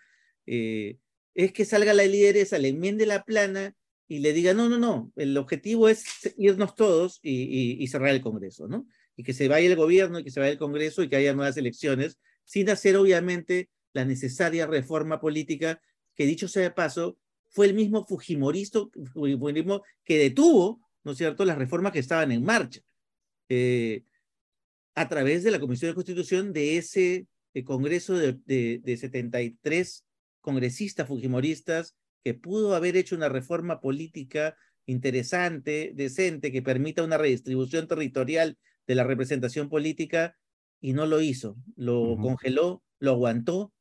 eh, 0.47 0.99
es 1.35 1.53
que 1.53 1.65
salga 1.65 1.95
la 1.95 2.05
lideresa, 2.05 2.59
le 2.59 2.69
enmiende 2.69 3.07
la 3.07 3.25
plana 3.25 3.75
y 4.09 4.21
le 4.21 4.33
diga, 4.33 4.55
no, 4.55 4.69
no, 4.69 4.79
no, 4.79 5.13
el 5.17 5.37
objetivo 5.37 5.89
es 5.89 6.05
irnos 6.37 6.75
todos 6.75 7.19
y, 7.23 7.83
y, 7.83 7.87
cerrar 7.89 8.11
el 8.11 8.21
Congreso, 8.21 8.69
¿no? 8.69 8.87
Y 9.17 9.23
que 9.23 9.33
se 9.33 9.49
vaya 9.49 9.67
el 9.69 9.77
gobierno 9.77 10.19
y 10.19 10.25
que 10.25 10.31
se 10.31 10.41
vaya 10.41 10.53
el 10.53 10.59
Congreso 10.59 11.03
y 11.03 11.09
que 11.09 11.17
haya 11.17 11.35
nuevas 11.35 11.57
elecciones, 11.57 12.19
sin 12.45 12.71
hacer 12.71 12.97
obviamente 12.97 13.69
la 13.93 14.05
necesaria 14.05 14.67
reforma 14.67 15.21
política 15.21 15.81
que 16.15 16.27
dicho 16.27 16.49
sea 16.49 16.63
de 16.63 16.71
paso, 16.71 17.19
fue 17.49 17.67
el 17.67 17.75
mismo 17.75 18.07
Fujimorista 18.07 18.81
que 20.05 20.19
detuvo, 20.19 20.86
¿no 21.07 21.13
es 21.13 21.19
cierto?, 21.19 21.45
las 21.45 21.57
reformas 21.57 21.93
que 21.93 22.01
estaban 22.01 22.33
en 22.33 22.43
marcha. 22.43 22.81
Eh, 23.49 24.03
a 24.97 25.09
través 25.09 25.45
de 25.45 25.53
la 25.53 25.61
Comisión 25.61 25.93
de 25.93 25.95
Constitución 25.95 26.53
de 26.53 26.79
ese 26.79 27.29
eh, 27.55 27.63
Congreso 27.63 28.15
de, 28.15 28.33
de, 28.45 28.81
de 28.83 28.97
73 28.97 30.05
congresistas 30.41 31.07
fujimoristas 31.07 31.95
que 32.25 32.35
pudo 32.35 32.75
haber 32.75 32.97
hecho 32.97 33.15
una 33.15 33.29
reforma 33.29 33.81
política 33.81 34.57
interesante, 34.85 35.93
decente, 35.95 36.51
que 36.51 36.61
permita 36.61 37.05
una 37.05 37.19
redistribución 37.19 37.87
territorial 37.87 38.59
de 38.89 38.95
la 38.97 39.05
representación 39.05 39.69
política 39.69 40.37
y 40.81 40.93
no 40.93 41.07
lo 41.07 41.21
hizo. 41.21 41.57
Lo 41.77 42.17
congeló, 42.21 42.83
lo 42.99 43.13
aguantó 43.13 43.73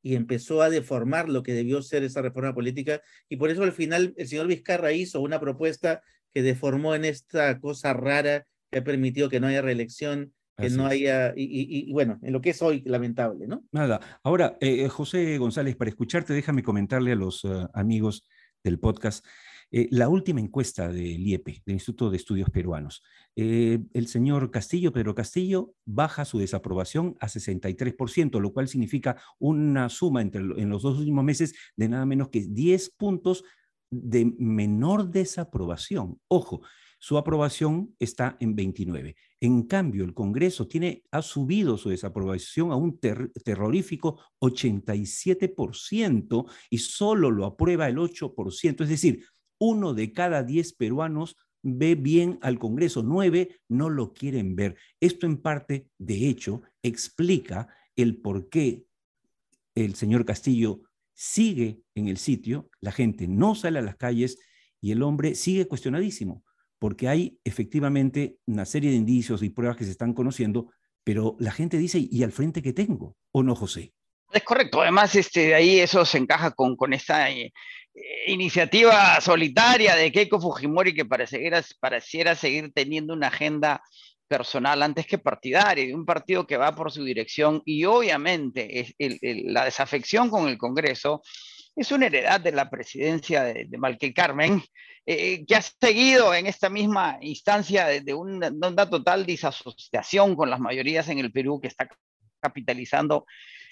y 0.00 0.14
empezó 0.14 0.62
a 0.62 0.70
deformar 0.70 1.28
lo 1.28 1.42
que 1.42 1.52
debió 1.52 1.82
ser 1.82 2.04
esa 2.04 2.22
reforma 2.22 2.54
política. 2.54 3.02
Y 3.28 3.36
por 3.36 3.50
eso 3.50 3.64
al 3.64 3.72
final 3.72 4.14
el 4.16 4.28
señor 4.28 4.46
Vizcarra 4.46 4.92
hizo 4.92 5.20
una 5.20 5.38
propuesta 5.40 6.02
que 6.32 6.42
deformó 6.42 6.94
en 6.94 7.04
esta 7.04 7.58
cosa 7.60 7.92
rara 7.92 8.46
que 8.70 8.78
ha 8.78 8.84
permitido 8.84 9.28
que 9.28 9.40
no 9.40 9.48
haya 9.48 9.62
reelección 9.62 10.32
que 10.60 10.70
no 10.70 10.86
haya, 10.86 11.32
y, 11.36 11.92
bueno, 11.92 12.18
en 12.22 12.32
lo 12.32 12.40
que 12.40 12.50
es 12.50 12.62
hoy 12.62 12.82
lamentable, 12.84 13.46
¿no? 13.46 13.64
Nada. 13.72 14.00
Ahora, 14.22 14.56
eh, 14.60 14.88
José 14.88 15.38
González, 15.38 15.76
para 15.76 15.90
escucharte, 15.90 16.32
déjame 16.32 16.62
comentarle 16.62 17.12
a 17.12 17.16
los 17.16 17.44
eh, 17.44 17.66
amigos 17.72 18.24
del 18.62 18.78
podcast. 18.78 19.24
Eh, 19.72 19.88
la 19.90 20.08
última 20.08 20.40
encuesta 20.40 20.88
del 20.88 21.26
IEP, 21.26 21.46
del 21.64 21.74
Instituto 21.74 22.10
de 22.10 22.16
Estudios 22.16 22.50
Peruanos, 22.50 23.02
el 23.36 24.08
señor 24.08 24.50
Castillo, 24.50 24.92
Pedro 24.92 25.14
Castillo, 25.14 25.74
baja 25.86 26.24
su 26.24 26.38
desaprobación 26.38 27.16
a 27.20 27.28
63%, 27.28 28.40
lo 28.40 28.52
cual 28.52 28.66
significa 28.66 29.16
una 29.38 29.88
suma 29.88 30.22
entre, 30.22 30.40
en 30.40 30.68
los 30.68 30.82
dos 30.82 30.98
últimos 30.98 31.24
meses 31.24 31.54
de 31.76 31.88
nada 31.88 32.04
menos 32.04 32.28
que 32.28 32.40
10 32.40 32.90
puntos 32.90 33.44
de 33.90 34.26
menor 34.38 35.10
desaprobación. 35.10 36.20
Ojo, 36.28 36.60
su 36.98 37.16
aprobación 37.16 37.94
está 37.98 38.36
en 38.40 38.54
29. 38.54 39.16
En 39.40 39.62
cambio, 39.62 40.04
el 40.04 40.12
Congreso 40.12 40.68
tiene, 40.68 41.02
ha 41.10 41.22
subido 41.22 41.78
su 41.78 41.88
desaprobación 41.88 42.72
a 42.72 42.76
un 42.76 42.98
terrorífico 42.98 44.20
87% 44.38 46.50
y 46.68 46.78
solo 46.78 47.30
lo 47.30 47.46
aprueba 47.46 47.88
el 47.88 47.96
8%. 47.96 48.82
Es 48.82 48.88
decir, 48.88 49.24
uno 49.58 49.94
de 49.94 50.12
cada 50.12 50.42
10 50.42 50.74
peruanos 50.74 51.36
ve 51.62 51.94
bien 51.94 52.38
al 52.42 52.58
Congreso, 52.58 53.02
nueve 53.02 53.60
no 53.68 53.88
lo 53.88 54.12
quieren 54.12 54.56
ver. 54.56 54.76
Esto 55.00 55.26
en 55.26 55.38
parte, 55.38 55.88
de 55.98 56.28
hecho, 56.28 56.62
explica 56.82 57.68
el 57.96 58.20
por 58.20 58.48
qué 58.48 58.86
el 59.74 59.94
señor 59.94 60.24
Castillo 60.24 60.82
sigue 61.20 61.80
en 61.94 62.08
el 62.08 62.16
sitio, 62.16 62.70
la 62.80 62.92
gente 62.92 63.28
no 63.28 63.54
sale 63.54 63.78
a 63.78 63.82
las 63.82 63.96
calles 63.96 64.38
y 64.80 64.92
el 64.92 65.02
hombre 65.02 65.34
sigue 65.34 65.68
cuestionadísimo 65.68 66.42
porque 66.78 67.08
hay 67.08 67.38
efectivamente 67.44 68.38
una 68.46 68.64
serie 68.64 68.88
de 68.88 68.96
indicios 68.96 69.42
y 69.42 69.50
pruebas 69.50 69.76
que 69.76 69.84
se 69.84 69.90
están 69.90 70.14
conociendo, 70.14 70.72
pero 71.04 71.36
la 71.38 71.52
gente 71.52 71.76
dice, 71.76 71.98
¿y 72.10 72.22
al 72.22 72.32
frente 72.32 72.62
qué 72.62 72.72
tengo? 72.72 73.18
¿O 73.32 73.42
no, 73.42 73.54
José? 73.54 73.92
Es 74.32 74.42
correcto, 74.42 74.80
además 74.80 75.14
este, 75.14 75.54
ahí 75.54 75.78
eso 75.78 76.06
se 76.06 76.16
encaja 76.16 76.52
con, 76.52 76.74
con 76.74 76.94
esta 76.94 77.30
eh, 77.30 77.52
iniciativa 78.26 79.20
solitaria 79.20 79.96
de 79.96 80.10
Keiko 80.10 80.40
Fujimori 80.40 80.94
que 80.94 81.04
pareciera, 81.04 81.62
pareciera 81.80 82.34
seguir 82.34 82.72
teniendo 82.72 83.12
una 83.12 83.26
agenda 83.26 83.82
personal 84.30 84.80
antes 84.80 85.08
que 85.08 85.18
partidaria, 85.18 85.84
de 85.84 85.94
un 85.94 86.06
partido 86.06 86.46
que 86.46 86.56
va 86.56 86.72
por 86.72 86.92
su 86.92 87.02
dirección 87.02 87.62
y 87.64 87.84
obviamente 87.84 88.80
es 88.80 88.94
la 89.44 89.64
desafección 89.64 90.30
con 90.30 90.48
el 90.48 90.56
Congreso 90.56 91.20
es 91.74 91.92
una 91.92 92.06
heredad 92.06 92.40
de 92.40 92.52
la 92.52 92.68
presidencia 92.68 93.42
de, 93.42 93.66
de 93.66 94.14
Carmen, 94.14 94.62
eh, 95.06 95.44
que 95.46 95.56
ha 95.56 95.62
seguido 95.62 96.34
en 96.34 96.46
esta 96.46 96.68
misma 96.68 97.18
instancia 97.20 97.86
de, 97.86 98.14
una, 98.14 98.50
total 98.88 99.24
disasociación 99.24 100.36
con 100.36 100.50
las 100.50 100.60
mayorías 100.60 101.08
en 101.08 101.18
el 101.18 101.32
Perú 101.32 101.60
que 101.60 101.68
está 101.68 101.88
capitalizando 102.40 103.26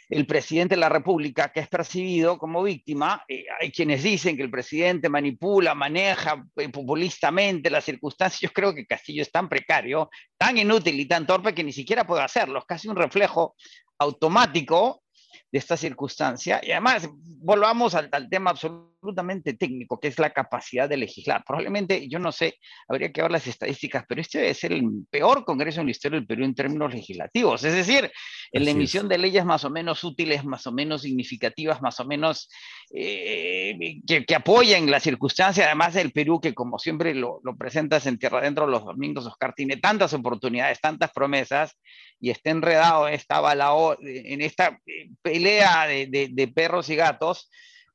el 0.08 0.26
presidente 0.26 0.74
de 0.74 0.80
la 0.80 0.88
República, 0.88 1.52
que 1.52 1.60
es 1.60 1.68
percibido 1.68 2.38
como 2.38 2.62
víctima. 2.62 3.24
Eh, 3.28 3.44
hay 3.60 3.70
quienes 3.70 4.02
dicen 4.02 4.36
que 4.36 4.42
el 4.42 4.50
presidente 4.50 5.08
manipula, 5.08 5.74
maneja 5.74 6.44
eh, 6.56 6.68
populistamente 6.70 7.70
las 7.70 7.84
circunstancias. 7.84 8.40
Yo 8.40 8.50
creo 8.52 8.74
que 8.74 8.86
Castillo 8.86 9.22
es 9.22 9.30
tan 9.30 9.48
precario, 9.48 10.08
tan 10.38 10.56
inútil 10.56 10.98
y 10.98 11.06
tan 11.06 11.26
torpe 11.26 11.54
que 11.54 11.64
ni 11.64 11.72
siquiera 11.72 12.06
puede 12.06 12.22
hacerlo. 12.22 12.60
Es 12.60 12.64
casi 12.64 12.88
un 12.88 12.96
reflejo 12.96 13.54
automático 13.98 15.02
de 15.50 15.58
esta 15.58 15.76
circunstancia. 15.76 16.60
Y 16.62 16.72
además, 16.72 17.08
volvamos 17.40 17.94
al, 17.94 18.10
tema 18.30 18.54
absolutamente 18.98 19.54
técnico, 19.54 20.00
que 20.00 20.08
es 20.08 20.18
la 20.18 20.30
capacidad 20.30 20.88
de 20.88 20.96
legislar. 20.96 21.44
Probablemente, 21.46 22.08
yo 22.08 22.18
no 22.18 22.32
sé, 22.32 22.58
habría 22.88 23.12
que 23.12 23.22
ver 23.22 23.30
las 23.30 23.46
estadísticas, 23.46 24.04
pero 24.08 24.20
este 24.20 24.38
debe 24.38 24.54
ser 24.54 24.72
el 24.72 24.84
peor 25.08 25.44
Congreso 25.44 25.80
en 25.80 25.86
la 25.86 25.92
historia 25.92 26.18
del 26.18 26.26
Perú 26.26 26.44
en 26.44 26.54
términos 26.54 26.92
legislativos. 26.92 27.62
Es 27.64 27.74
decir, 27.74 28.10
en 28.52 28.64
la 28.64 28.70
emisión 28.72 29.08
de 29.08 29.18
leyes 29.18 29.44
más 29.44 29.64
o 29.64 29.70
menos 29.70 30.02
útiles, 30.02 30.44
más 30.44 30.66
o 30.66 30.72
menos 30.72 31.02
significativas, 31.02 31.80
más 31.80 32.00
o 32.00 32.04
menos 32.04 32.48
eh, 32.92 34.00
que, 34.06 34.24
que, 34.24 34.34
apoyen 34.34 34.90
la 34.90 34.98
circunstancia, 34.98 35.66
además 35.66 35.94
del 35.94 36.10
Perú, 36.10 36.40
que 36.40 36.54
como 36.54 36.78
siempre 36.78 37.14
lo, 37.14 37.40
lo 37.44 37.56
presentas 37.56 38.06
en 38.06 38.18
Tierra 38.18 38.38
Adentro 38.38 38.66
los 38.66 38.84
domingos, 38.84 39.26
Oscar, 39.26 39.54
tiene 39.54 39.76
tantas 39.76 40.12
oportunidades, 40.12 40.80
tantas 40.80 41.12
promesas, 41.12 41.78
y 42.20 42.30
está 42.30 42.50
enredado 42.50 43.06
en 43.08 43.14
esta, 43.14 43.56
en 44.00 44.40
esta 44.40 44.80
eh, 44.86 45.10
pelea 45.22 45.86
de, 45.86 46.28
de, 46.32 46.48
perros 46.48 46.88
y 46.90 46.96
gatos, 46.96 47.50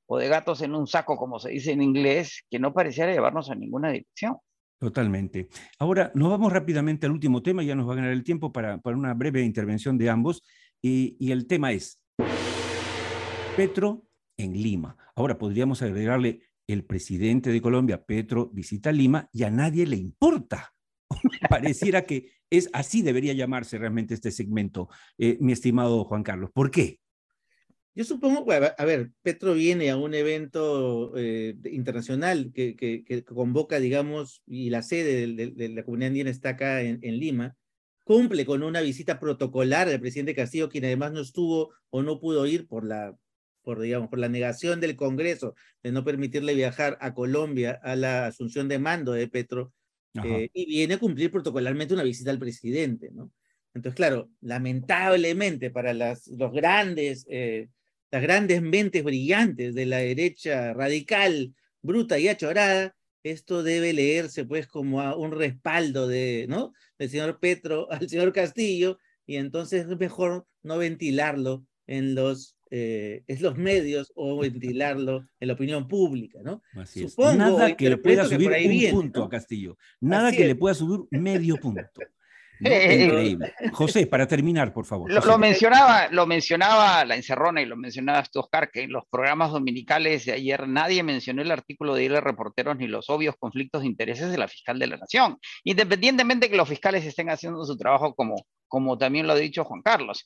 o 0.05 0.17
de 0.17 0.27
gatos 0.27 0.61
en 0.61 0.75
un 0.75 0.87
saco, 0.87 1.17
como 1.17 1.39
se 1.39 1.51
dice 1.51 1.71
en 1.71 1.81
inglés, 1.81 2.43
que 2.49 2.59
no 2.59 2.73
pareciera 2.73 3.11
llevarnos 3.11 3.49
a 3.49 3.55
ninguna 3.55 3.91
dirección. 3.91 4.37
Totalmente. 4.79 5.47
Ahora, 5.79 6.11
nos 6.13 6.29
vamos 6.29 6.51
rápidamente 6.51 7.05
al 7.05 7.13
último 7.13 7.41
tema, 7.41 7.63
ya 7.63 7.75
nos 7.75 7.87
va 7.87 7.93
a 7.93 7.95
ganar 7.95 8.11
el 8.11 8.23
tiempo 8.23 8.51
para, 8.51 8.79
para 8.79 8.97
una 8.97 9.13
breve 9.13 9.41
intervención 9.41 9.97
de 9.97 10.09
ambos, 10.09 10.43
y, 10.81 11.15
y 11.19 11.31
el 11.31 11.47
tema 11.47 11.71
es 11.71 12.01
Petro 13.55 14.03
en 14.37 14.53
Lima. 14.53 14.97
Ahora 15.15 15.37
podríamos 15.37 15.81
agregarle 15.81 16.41
el 16.67 16.85
presidente 16.85 17.51
de 17.51 17.61
Colombia, 17.61 18.03
Petro, 18.03 18.49
visita 18.51 18.91
Lima 18.91 19.29
y 19.31 19.43
a 19.43 19.49
nadie 19.49 19.85
le 19.85 19.95
importa. 19.95 20.73
Pareciera 21.49 22.03
que 22.03 22.31
es 22.49 22.69
así 22.73 23.01
debería 23.01 23.33
llamarse 23.33 23.77
realmente 23.77 24.13
este 24.13 24.31
segmento, 24.31 24.89
eh, 25.17 25.37
mi 25.39 25.53
estimado 25.53 26.03
Juan 26.05 26.23
Carlos. 26.23 26.51
¿Por 26.53 26.71
qué? 26.71 26.99
Yo 27.95 28.03
supongo, 28.03 28.51
a 28.51 28.85
ver, 28.85 29.11
Petro 29.21 29.53
viene 29.53 29.91
a 29.91 29.97
un 29.97 30.15
evento 30.15 31.15
eh, 31.15 31.55
internacional 31.65 32.51
que, 32.51 32.75
que, 32.75 33.23
convoca, 33.23 33.79
digamos, 33.79 34.41
y 34.47 34.71
la 34.71 34.81
sede 34.81 35.27
de, 35.27 35.69
la 35.69 35.83
comunidad 35.83 36.07
andina 36.07 36.31
está 36.31 36.49
acá 36.49 36.81
en, 36.81 36.99
en, 37.03 37.19
Lima, 37.19 37.55
cumple 38.03 38.45
con 38.45 38.63
una 38.63 38.81
visita 38.81 39.19
protocolar 39.19 39.87
del 39.87 39.99
presidente 39.99 40.33
Castillo, 40.33 40.69
quien 40.69 40.85
además 40.85 41.11
no 41.11 41.21
estuvo 41.21 41.71
o 41.91 42.01
no 42.01 42.19
pudo 42.19 42.47
ir 42.47 42.67
por 42.67 42.83
la, 42.83 43.15
por, 43.61 43.79
digamos, 43.79 44.09
por 44.09 44.17
la 44.17 44.29
negación 44.29 44.79
del 44.79 44.95
Congreso 44.95 45.55
de 45.83 45.91
no 45.91 46.03
permitirle 46.03 46.55
viajar 46.55 46.97
a 46.99 47.13
Colombia 47.13 47.79
a 47.83 47.95
la 47.95 48.25
asunción 48.27 48.67
de 48.67 48.79
mando 48.79 49.13
de 49.13 49.27
Petro 49.27 49.71
eh, 50.23 50.49
y 50.53 50.65
viene 50.65 50.95
a 50.95 50.99
cumplir 50.99 51.31
protocolarmente 51.31 51.93
una 51.93 52.03
visita 52.03 52.31
al 52.31 52.39
presidente, 52.39 53.09
¿no? 53.11 53.31
Entonces, 53.73 53.95
claro, 53.95 54.29
lamentablemente 54.41 55.71
para 55.71 55.93
las, 55.93 56.27
los 56.27 56.51
grandes, 56.51 57.25
eh, 57.29 57.69
las 58.13 58.21
grandes 58.21 58.61
mentes 58.61 59.03
brillantes 59.03 59.73
de 59.73 59.87
la 59.87 59.97
derecha 59.97 60.71
radical, 60.75 61.55
bruta 61.81 62.19
y 62.19 62.27
achorada, 62.27 62.95
esto 63.23 63.63
debe 63.63 63.91
leerse 63.91 64.45
pues 64.45 64.67
como 64.67 65.01
a 65.01 65.17
un 65.17 65.31
respaldo 65.31 66.07
de, 66.07 66.45
¿no? 66.47 66.73
del 66.99 67.09
señor 67.09 67.39
Petro 67.39 67.91
al 67.91 68.07
señor 68.07 68.31
Castillo, 68.31 68.99
y 69.25 69.37
entonces 69.37 69.87
es 69.89 69.97
mejor 69.97 70.45
no 70.61 70.77
ventilarlo 70.77 71.65
en 71.87 72.13
los 72.13 72.55
eh, 72.69 73.23
es 73.25 73.41
los 73.41 73.57
medios 73.57 74.11
o 74.15 74.37
ventilarlo 74.41 75.27
en 75.39 75.47
la 75.47 75.55
opinión 75.55 75.87
pública, 75.87 76.39
¿no? 76.43 76.61
Así 76.75 77.07
Nada 77.17 77.75
que 77.75 77.89
le 77.89 77.97
pueda 77.97 78.25
subir 78.25 78.51
un 78.51 78.91
punto 78.91 79.23
a 79.23 79.29
Castillo. 79.29 79.75
Nada 79.99 80.31
que 80.31 80.45
le 80.45 80.53
pueda 80.55 80.75
subir 80.75 80.99
medio 81.09 81.57
punto. 81.57 81.81
Increíble. 82.69 83.53
José, 83.71 84.07
para 84.07 84.27
terminar, 84.27 84.73
por 84.73 84.85
favor. 84.85 85.11
Lo, 85.11 85.37
mencionaba, 85.37 86.07
lo 86.09 86.25
mencionaba 86.25 87.05
la 87.05 87.15
encerrona 87.15 87.61
y 87.61 87.65
lo 87.65 87.75
mencionaba 87.75 88.23
tú, 88.23 88.39
Oscar, 88.39 88.69
que 88.71 88.83
en 88.83 88.91
los 88.91 89.03
programas 89.09 89.51
dominicales 89.51 90.25
de 90.25 90.33
ayer 90.33 90.67
nadie 90.67 91.03
mencionó 91.03 91.41
el 91.41 91.51
artículo 91.51 91.95
de 91.95 92.05
ir 92.05 92.11
reporteros 92.11 92.77
ni 92.77 92.87
los 92.87 93.09
obvios 93.09 93.35
conflictos 93.37 93.81
de 93.81 93.87
intereses 93.87 94.31
de 94.31 94.37
la 94.37 94.47
fiscal 94.47 94.79
de 94.79 94.87
la 94.87 94.97
nación. 94.97 95.37
Independientemente 95.63 96.45
de 96.45 96.51
que 96.51 96.57
los 96.57 96.69
fiscales 96.69 97.05
estén 97.05 97.29
haciendo 97.29 97.63
su 97.65 97.77
trabajo 97.77 98.13
como, 98.13 98.35
como 98.73 98.97
también 98.97 99.27
lo 99.27 99.33
ha 99.33 99.35
dicho 99.35 99.63
Juan 99.65 99.83
Carlos. 99.83 100.25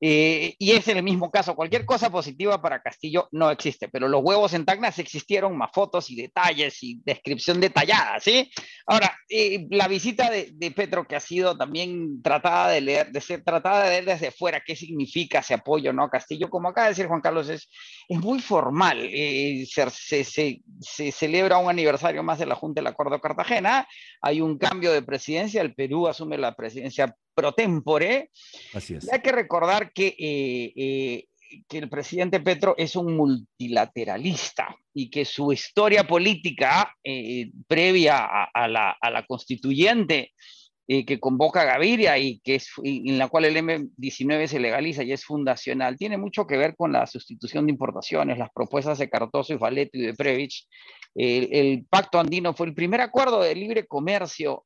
Eh, 0.00 0.56
y 0.58 0.72
es 0.72 0.88
el 0.88 1.04
mismo 1.04 1.30
caso, 1.30 1.54
cualquier 1.54 1.86
cosa 1.86 2.10
positiva 2.10 2.60
para 2.60 2.82
Castillo 2.82 3.28
no 3.30 3.48
existe, 3.48 3.88
pero 3.88 4.08
los 4.08 4.24
huevos 4.24 4.54
en 4.54 4.64
Tacna 4.64 4.88
existieron, 4.88 5.56
más 5.56 5.70
fotos 5.72 6.10
y 6.10 6.16
detalles 6.16 6.82
y 6.82 7.00
descripción 7.04 7.60
detallada, 7.60 8.18
¿sí? 8.18 8.50
Ahora, 8.88 9.16
eh, 9.28 9.68
la 9.70 9.86
visita 9.86 10.28
de, 10.28 10.72
Petro 10.74 11.06
que 11.06 11.14
ha 11.14 11.20
sido 11.20 11.56
también 11.56 12.20
tratada 12.22 12.70
de 12.70 12.80
leer, 12.80 13.12
de 13.12 13.20
ser 13.20 13.44
tratada 13.44 13.84
de 13.84 13.90
leer 13.90 14.04
desde 14.04 14.32
fuera, 14.32 14.64
qué 14.66 14.74
significa 14.74 15.38
ese 15.38 15.54
apoyo, 15.54 15.92
¿no? 15.92 16.10
Castillo, 16.10 16.50
como 16.50 16.70
acaba 16.70 16.88
de 16.88 16.90
decir 16.90 17.06
Juan 17.06 17.20
Carlos, 17.20 17.48
es, 17.48 17.68
es 18.08 18.18
muy 18.18 18.40
formal. 18.40 19.00
Eh, 19.02 19.66
se, 19.68 19.90
se, 19.90 20.62
se, 20.80 21.12
celebra 21.12 21.58
un 21.58 21.70
aniversario 21.70 22.22
más 22.22 22.38
de 22.38 22.46
la 22.46 22.54
Junta 22.54 22.80
del 22.80 22.88
Acuerdo 22.88 23.14
de 23.14 23.20
Cartagena, 23.20 23.86
hay 24.20 24.40
un 24.40 24.58
cambio 24.58 24.92
de 24.92 25.02
presidencia, 25.02 25.62
el 25.62 25.74
Perú 25.74 26.08
asume 26.08 26.38
la 26.38 26.54
presidencia 26.54 27.14
pro 27.36 27.52
tempore. 27.52 28.30
Así 28.72 28.94
es. 28.94 29.04
Y 29.04 29.10
hay 29.12 29.20
que 29.20 29.32
recordar 29.32 29.92
que, 29.92 30.08
eh, 30.18 30.72
eh, 30.74 31.24
que 31.68 31.78
el 31.78 31.88
presidente 31.88 32.40
Petro 32.40 32.74
es 32.76 32.96
un 32.96 33.16
multilateralista 33.16 34.74
y 34.94 35.10
que 35.10 35.24
su 35.24 35.52
historia 35.52 36.06
política 36.06 36.96
eh, 37.04 37.50
previa 37.68 38.26
a, 38.52 38.66
la, 38.66 38.96
a, 39.00 39.10
la, 39.10 39.24
constituyente 39.26 40.32
que 40.86 41.18
convoca 41.18 41.62
a 41.62 41.64
Gaviria 41.64 42.16
y 42.16 42.38
que 42.38 42.56
es, 42.56 42.70
en 42.82 43.18
la 43.18 43.28
cual 43.28 43.46
el 43.46 43.56
M19 43.56 44.46
se 44.46 44.60
legaliza 44.60 45.02
y 45.02 45.12
es 45.12 45.24
fundacional, 45.24 45.96
tiene 45.96 46.16
mucho 46.16 46.46
que 46.46 46.56
ver 46.56 46.76
con 46.76 46.92
la 46.92 47.06
sustitución 47.06 47.66
de 47.66 47.72
importaciones, 47.72 48.38
las 48.38 48.50
propuestas 48.52 48.98
de 48.98 49.10
Cartoso 49.10 49.52
y 49.52 49.56
Valeto 49.56 49.98
y 49.98 50.02
de 50.02 50.14
Previch. 50.14 50.68
El, 51.14 51.48
el 51.52 51.86
Pacto 51.90 52.20
Andino 52.20 52.54
fue 52.54 52.66
el 52.66 52.74
primer 52.74 53.00
acuerdo 53.00 53.42
de 53.42 53.54
libre 53.54 53.86
comercio 53.86 54.64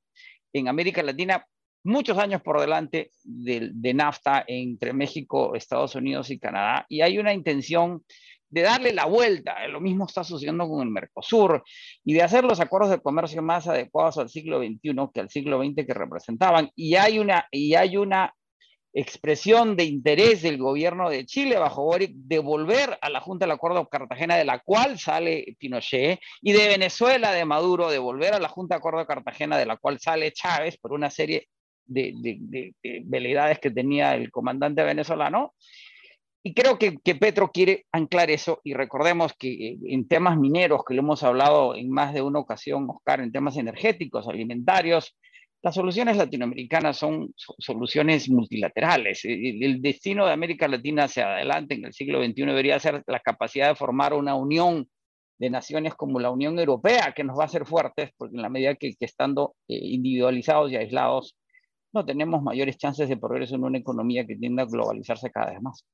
en 0.52 0.68
América 0.68 1.02
Latina 1.02 1.46
muchos 1.84 2.18
años 2.18 2.42
por 2.42 2.60
delante 2.60 3.10
de, 3.22 3.70
de, 3.72 3.94
NAFTA 3.94 4.44
entre 4.46 4.92
México, 4.92 5.54
Estados 5.54 5.94
Unidos 5.94 6.30
y 6.30 6.38
Canadá, 6.38 6.86
y 6.88 7.00
hay 7.00 7.18
una 7.18 7.32
intención 7.32 8.04
de 8.50 8.62
darle 8.62 8.92
la 8.92 9.06
vuelta, 9.06 9.66
lo 9.68 9.80
mismo 9.80 10.06
está 10.06 10.24
sucediendo 10.24 10.68
con 10.68 10.82
el 10.82 10.90
Mercosur, 10.90 11.62
y 12.04 12.12
de 12.14 12.22
hacer 12.22 12.44
los 12.44 12.60
acuerdos 12.60 12.90
de 12.90 13.00
comercio 13.00 13.42
más 13.42 13.68
adecuados 13.68 14.18
al 14.18 14.28
siglo 14.28 14.58
XXI 14.58 14.94
que 15.14 15.20
al 15.20 15.30
siglo 15.30 15.62
XX 15.62 15.86
que 15.86 15.94
representaban, 15.94 16.70
y 16.74 16.96
hay 16.96 17.18
una, 17.18 17.46
y 17.50 17.74
hay 17.74 17.96
una 17.96 18.34
expresión 18.92 19.76
de 19.76 19.84
interés 19.84 20.42
del 20.42 20.58
gobierno 20.58 21.08
de 21.10 21.24
Chile 21.24 21.58
bajo 21.58 21.84
Boric 21.84 22.10
de 22.12 22.40
volver 22.40 22.98
a 23.00 23.08
la 23.08 23.20
Junta 23.20 23.44
del 23.46 23.52
Acuerdo 23.52 23.88
Cartagena 23.88 24.36
de 24.36 24.44
la 24.44 24.58
cual 24.58 24.98
sale 24.98 25.56
Pinochet 25.58 26.18
y 26.42 26.52
de 26.52 26.66
Venezuela 26.66 27.32
de 27.32 27.44
Maduro 27.44 27.88
de 27.88 27.98
volver 27.98 28.34
a 28.34 28.40
la 28.40 28.48
Junta 28.48 28.74
de 28.74 28.78
Acuerdo 28.78 29.06
Cartagena 29.06 29.56
de 29.56 29.66
la 29.66 29.76
cual 29.76 30.00
sale 30.00 30.32
Chávez 30.32 30.76
por 30.76 30.92
una 30.92 31.08
serie 31.08 31.48
de, 31.86 32.12
de, 32.16 32.74
veleidades 33.04 33.58
que 33.58 33.70
tenía 33.70 34.14
el 34.14 34.30
comandante 34.30 34.82
venezolano. 34.82 35.54
Y 36.42 36.54
creo 36.54 36.78
que, 36.78 36.96
que, 36.98 37.14
Petro 37.14 37.50
quiere 37.52 37.86
anclar 37.92 38.30
eso 38.30 38.60
y 38.64 38.72
recordemos 38.72 39.34
que 39.38 39.48
eh, 39.50 39.78
en 39.88 40.08
temas 40.08 40.38
mineros, 40.38 40.82
que 40.86 40.94
lo 40.94 41.02
hemos 41.02 41.22
hablado 41.22 41.74
en 41.74 41.90
más 41.90 42.14
de 42.14 42.22
una 42.22 42.38
ocasión, 42.38 42.88
Oscar, 42.88 43.20
en 43.20 43.30
temas 43.30 43.58
energéticos, 43.58 44.26
alimentarios, 44.26 45.14
las 45.62 45.74
soluciones 45.74 46.16
latinoamericanas 46.16 46.96
son 46.96 47.34
soluciones 47.36 48.30
multilaterales. 48.30 49.24
El, 49.26 49.62
el, 49.62 49.82
destino 49.82 50.24
de 50.24 50.32
América 50.32 50.66
Latina 50.66 51.04
hacia 51.04 51.34
adelante 51.34 51.74
en 51.74 51.84
el 51.84 51.92
siglo 51.92 52.24
XXI 52.24 52.46
debería 52.46 52.78
ser 52.78 53.02
la 53.06 53.20
capacidad 53.20 53.68
de 53.68 53.74
formar 53.74 54.14
una 54.14 54.34
unión 54.34 54.88
de 55.38 55.50
naciones 55.50 55.94
como 55.94 56.20
la 56.20 56.30
Unión 56.30 56.58
Europea, 56.58 57.12
que 57.14 57.24
nos 57.24 57.38
va 57.38 57.42
a 57.42 57.46
hacer 57.46 57.66
fuertes, 57.66 58.10
porque 58.16 58.36
en 58.36 58.42
la 58.42 58.48
medida 58.48 58.74
que, 58.74 58.94
que 58.94 59.04
estando 59.04 59.54
eh, 59.68 59.76
individualizados 59.76 60.70
y 60.72 60.76
aislados 60.76 61.36
no 61.92 62.06
tenemos 62.06 62.42
mayores 62.42 62.78
chances 62.78 63.08
de 63.08 63.16
progreso 63.16 63.56
en 63.56 63.64
una 63.64 63.78
economía 63.78 64.26
que 64.26 64.36
tienda 64.36 64.62
a 64.62 64.66
globalizarse 64.66 65.30
cada 65.30 65.50
vez 65.50 65.60
más. 65.60 65.84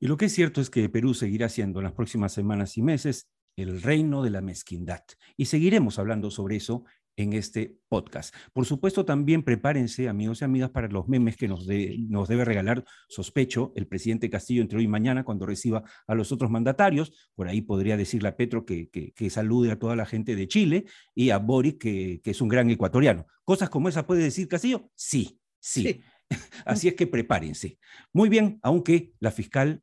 Y 0.00 0.06
lo 0.06 0.16
que 0.16 0.26
es 0.26 0.32
cierto 0.32 0.60
es 0.60 0.70
que 0.70 0.88
Perú 0.88 1.14
seguirá 1.14 1.48
siendo 1.48 1.80
en 1.80 1.84
las 1.84 1.92
próximas 1.92 2.32
semanas 2.32 2.76
y 2.76 2.82
meses 2.82 3.28
el 3.56 3.82
reino 3.82 4.22
de 4.22 4.30
la 4.30 4.40
mezquindad. 4.40 5.02
Y 5.36 5.46
seguiremos 5.46 5.98
hablando 5.98 6.30
sobre 6.30 6.56
eso 6.56 6.84
en 7.16 7.32
este 7.32 7.76
podcast. 7.88 8.32
Por 8.52 8.64
supuesto, 8.64 9.04
también 9.04 9.42
prepárense, 9.42 10.08
amigos 10.08 10.40
y 10.40 10.44
amigas, 10.44 10.70
para 10.70 10.86
los 10.86 11.08
memes 11.08 11.36
que 11.36 11.48
nos, 11.48 11.66
nos 12.08 12.28
debe 12.28 12.44
regalar, 12.44 12.84
sospecho, 13.08 13.72
el 13.74 13.88
presidente 13.88 14.30
Castillo 14.30 14.62
entre 14.62 14.78
hoy 14.78 14.84
y 14.84 14.88
mañana 14.88 15.24
cuando 15.24 15.44
reciba 15.44 15.82
a 16.06 16.14
los 16.14 16.30
otros 16.30 16.50
mandatarios. 16.50 17.12
Por 17.34 17.48
ahí 17.48 17.60
podría 17.60 17.96
decirle 17.96 18.28
a 18.28 18.36
Petro 18.36 18.64
que, 18.64 18.88
que, 18.88 19.30
salude 19.30 19.72
a 19.72 19.78
toda 19.78 19.96
la 19.96 20.06
gente 20.06 20.36
de 20.36 20.46
Chile 20.46 20.84
y 21.12 21.30
a 21.30 21.38
Boris 21.38 21.74
que, 21.74 22.20
que, 22.22 22.30
es 22.30 22.40
un 22.40 22.48
gran 22.48 22.70
ecuatoriano. 22.70 23.26
¿Cosas 23.42 23.68
como 23.68 23.88
esa 23.88 24.06
puede 24.06 24.22
decir 24.22 24.46
Castillo? 24.46 24.90
sí. 24.94 25.40
sí. 25.58 26.00
Así 26.66 26.88
es 26.88 26.94
que 26.94 27.06
prepárense. 27.06 27.78
Muy 28.12 28.28
bien, 28.28 28.58
aunque 28.62 29.12
la 29.18 29.30
fiscal 29.30 29.82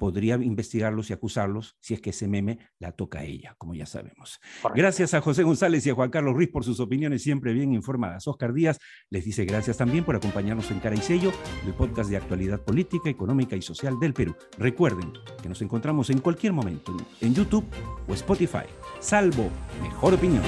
podría 0.00 0.34
investigarlos 0.34 1.10
y 1.10 1.12
acusarlos 1.12 1.76
si 1.78 1.94
es 1.94 2.00
que 2.00 2.10
ese 2.10 2.26
meme 2.26 2.58
la 2.80 2.90
toca 2.90 3.20
a 3.20 3.24
ella, 3.24 3.54
como 3.58 3.74
ya 3.74 3.86
sabemos. 3.86 4.40
Gracias 4.74 5.14
a 5.14 5.20
José 5.20 5.44
González 5.44 5.86
y 5.86 5.90
a 5.90 5.94
Juan 5.94 6.10
Carlos 6.10 6.34
Ruiz 6.34 6.48
por 6.48 6.64
sus 6.64 6.80
opiniones 6.80 7.22
siempre 7.22 7.52
bien 7.52 7.72
informadas. 7.72 8.26
Oscar 8.26 8.52
Díaz 8.52 8.78
les 9.10 9.24
dice 9.24 9.44
gracias 9.44 9.76
también 9.76 10.02
por 10.02 10.16
acompañarnos 10.16 10.70
en 10.70 10.80
Cara 10.80 10.96
y 10.96 11.02
Sello, 11.02 11.30
el 11.66 11.74
podcast 11.74 12.10
de 12.10 12.16
actualidad 12.16 12.60
política, 12.64 13.10
económica 13.10 13.54
y 13.54 13.62
social 13.62 14.00
del 14.00 14.14
Perú. 14.14 14.34
Recuerden 14.58 15.12
que 15.42 15.48
nos 15.48 15.62
encontramos 15.62 16.10
en 16.10 16.18
cualquier 16.18 16.54
momento 16.54 16.96
en 17.20 17.34
YouTube 17.34 17.66
o 18.08 18.14
Spotify, 18.14 18.66
salvo 19.00 19.50
mejor 19.82 20.14
opinión. 20.14 20.42